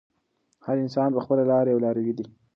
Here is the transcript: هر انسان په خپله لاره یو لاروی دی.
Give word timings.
هر 0.65 0.77
انسان 0.83 1.09
په 1.15 1.19
خپله 1.23 1.43
لاره 1.51 1.69
یو 1.73 1.83
لاروی 1.85 2.13
دی. 2.17 2.25